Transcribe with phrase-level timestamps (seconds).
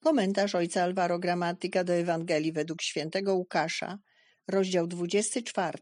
[0.00, 3.98] Komentarz ojca Alvaro Gramatyka do Ewangelii według świętego Łukasza,
[4.48, 5.78] rozdział 24,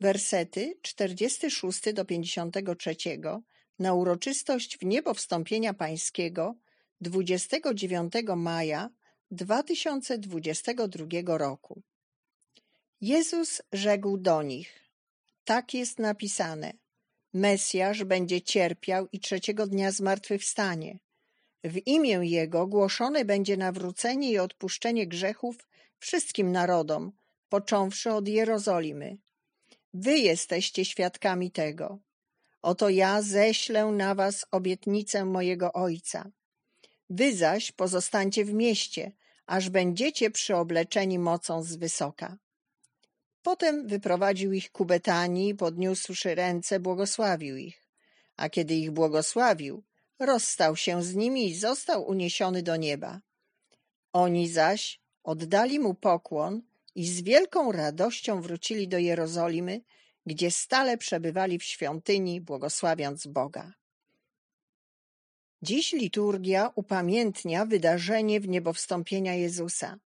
[0.00, 2.96] wersety 46 do 53
[3.78, 6.54] na uroczystość w niebo wstąpienia pańskiego
[7.00, 8.90] 29 maja
[9.30, 11.82] 2022 roku.
[13.00, 14.80] Jezus rzekł do nich:
[15.44, 16.72] Tak jest napisane:
[17.34, 20.98] Mesjasz będzie cierpiał i trzeciego dnia zmartwychwstanie.
[21.64, 27.12] W imię Jego głoszone będzie nawrócenie i odpuszczenie grzechów wszystkim narodom,
[27.48, 29.16] począwszy od Jerozolimy.
[29.94, 31.98] Wy jesteście świadkami tego.
[32.62, 36.30] Oto ja ześlę na was obietnicę mojego Ojca.
[37.10, 39.12] Wy zaś pozostańcie w mieście,
[39.46, 42.36] aż będziecie przyobleczeni mocą z wysoka.
[43.42, 47.84] Potem wyprowadził ich ku Betanii, podniósłszy ręce, błogosławił ich.
[48.36, 49.82] A kiedy ich błogosławił,
[50.18, 53.20] rozstał się z nimi i został uniesiony do nieba.
[54.12, 56.62] Oni zaś oddali mu pokłon
[56.94, 59.80] i z wielką radością wrócili do Jerozolimy,
[60.26, 63.72] gdzie stale przebywali w świątyni, błogosławiąc Boga.
[65.62, 69.98] Dziś liturgia upamiętnia wydarzenie w niebowstąpienia Jezusa.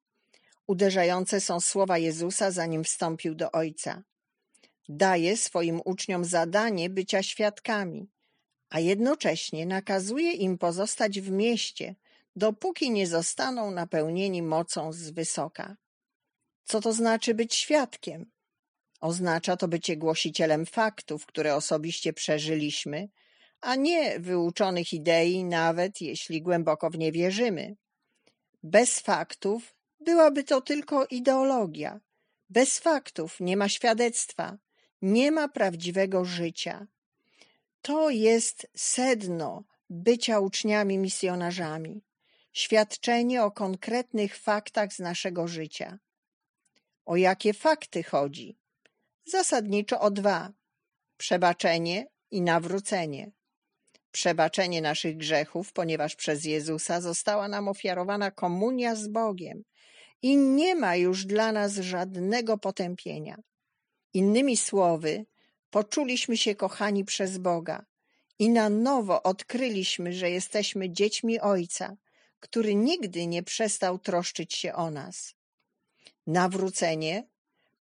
[0.67, 4.03] Uderzające są słowa Jezusa, zanim wstąpił do Ojca.
[4.89, 8.09] Daje swoim uczniom zadanie bycia świadkami,
[8.71, 11.95] a jednocześnie nakazuje im pozostać w mieście,
[12.37, 15.77] dopóki nie zostaną napełnieni mocą z wysoka.
[16.65, 18.31] Co to znaczy być świadkiem?
[19.01, 23.09] Oznacza to bycie głosicielem faktów, które osobiście przeżyliśmy,
[23.61, 27.77] a nie wyuczonych idei, nawet jeśli głęboko w nie wierzymy.
[28.63, 32.01] Bez faktów byłaby to tylko ideologia.
[32.51, 34.59] Bez faktów nie ma świadectwa,
[35.03, 36.87] nie ma prawdziwego życia.
[37.83, 42.03] To jest sedno bycia uczniami misjonarzami.
[42.53, 45.99] Świadczenie o konkretnych faktach z naszego życia.
[47.05, 48.59] O jakie fakty chodzi?
[49.25, 50.53] Zasadniczo o dwa:
[51.17, 53.33] przebaczenie i nawrócenie.
[54.13, 59.63] Przebaczenie naszych grzechów, ponieważ przez Jezusa została nam ofiarowana komunia z Bogiem
[60.23, 63.37] i nie ma już dla nas żadnego potępienia.
[64.15, 65.27] Innymi słowy,
[65.71, 67.85] poczuliśmy się kochani przez Boga
[68.39, 71.97] i na nowo odkryliśmy, że jesteśmy dziećmi Ojca,
[72.41, 75.35] który nigdy nie przestał troszczyć się o nas.
[76.27, 77.29] Nawrócenie,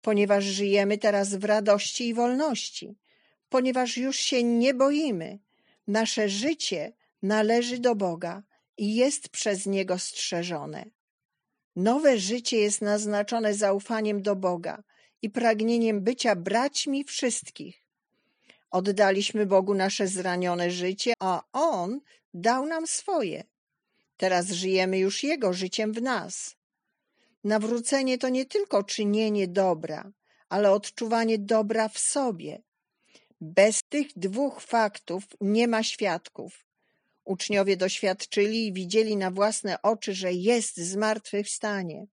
[0.02, 2.96] ponieważ żyjemy teraz w radości i wolności,
[3.50, 5.40] ponieważ już się nie boimy.
[5.88, 8.44] Nasze życie należy do Boga
[8.78, 10.86] i jest przez Niego strzeżone.
[11.76, 14.84] Nowe życie jest naznaczone zaufaniem do Boga
[15.22, 17.79] i pragnieniem bycia braćmi wszystkich.
[18.72, 22.02] Oddaliśmy Bogu nasze zranione życie, a On
[22.34, 23.44] dał nam swoje.
[24.18, 26.56] Teraz żyjemy już Jego życiem w nas.
[27.44, 30.12] Nawrócenie to nie tylko czynienie dobra,
[30.50, 32.62] ale odczuwanie dobra w sobie.
[33.42, 36.69] Bez tych dwóch faktów nie ma świadków.
[37.30, 42.06] Uczniowie doświadczyli i widzieli na własne oczy, że jest zmartwychwstanie,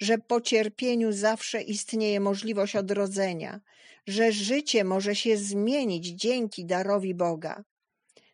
[0.00, 3.60] że po cierpieniu zawsze istnieje możliwość odrodzenia,
[4.06, 7.64] że życie może się zmienić dzięki darowi Boga.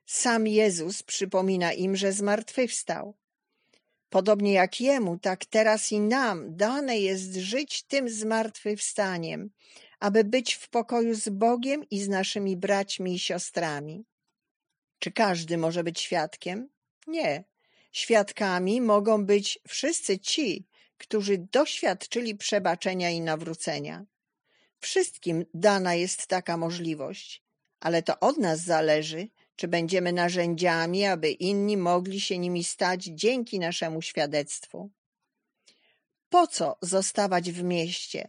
[0.06, 3.14] Sam Jezus przypomina im, że zmartwychwstał.
[4.08, 9.50] Podobnie jak Jemu, tak teraz i nam dane jest żyć tym zmartwychwstaniem,
[10.00, 14.04] aby być w pokoju z Bogiem i z naszymi braćmi i siostrami.
[15.04, 16.68] Czy każdy może być świadkiem?
[17.06, 17.44] Nie.
[17.92, 20.66] Świadkami mogą być wszyscy ci,
[20.98, 24.04] którzy doświadczyli przebaczenia i nawrócenia.
[24.78, 27.42] Wszystkim dana jest taka możliwość,
[27.80, 33.58] ale to od nas zależy, czy będziemy narzędziami, aby inni mogli się nimi stać dzięki
[33.58, 34.90] naszemu świadectwu.
[36.28, 38.28] Po co zostawać w mieście?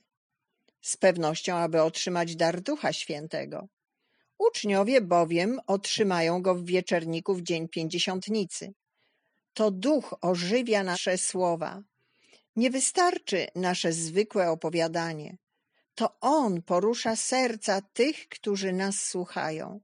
[0.82, 3.68] Z pewnością, aby otrzymać dar Ducha Świętego.
[4.38, 8.74] Uczniowie bowiem otrzymają go w wieczerniku w dzień pięćdziesiątnicy.
[9.54, 11.84] To duch ożywia nasze słowa.
[12.56, 15.38] Nie wystarczy nasze zwykłe opowiadanie.
[15.96, 19.80] To on porusza serca tych, którzy nas słuchają.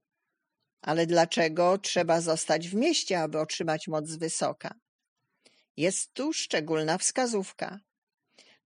[0.82, 4.76] Ale dlaczego trzeba zostać w mieście, aby otrzymać moc wysoka?
[5.78, 7.80] Jest tu szczególna wskazówka.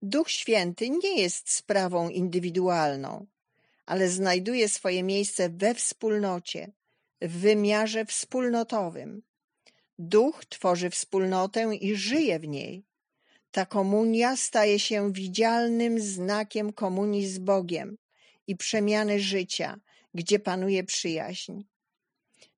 [0.01, 3.27] Duch Święty nie jest sprawą indywidualną
[3.85, 6.71] ale znajduje swoje miejsce we wspólnocie,
[7.21, 9.21] w wymiarze wspólnotowym.
[9.99, 12.85] Duch tworzy wspólnotę i żyje w niej.
[13.51, 17.97] Ta komunia staje się widzialnym znakiem komunii z Bogiem
[18.47, 19.79] i przemiany życia,
[20.13, 21.61] gdzie panuje przyjaźń.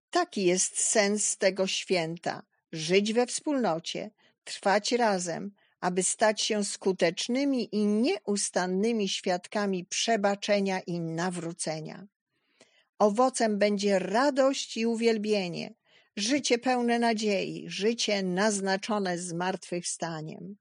[0.09, 4.11] Taki jest sens tego święta żyć we wspólnocie,
[4.43, 5.51] trwać razem,
[5.81, 12.07] aby stać się skutecznymi i nieustannymi świadkami przebaczenia i nawrócenia.
[12.99, 15.73] Owocem będzie radość i uwielbienie,
[16.15, 20.55] życie pełne nadziei, życie naznaczone zmartwychwstaniem.